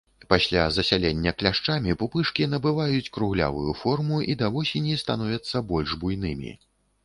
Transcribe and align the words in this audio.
Пасля 0.31 0.61
засялення 0.77 1.33
кляшчамі 1.41 1.95
пупышкі 2.05 2.47
набываюць 2.55 3.11
круглявую 3.19 3.77
форму 3.85 4.17
і 4.33 4.39
да 4.43 4.53
восені 4.59 4.99
становяцца 5.07 5.67
больш 5.73 5.89
буйнымі. 6.05 6.61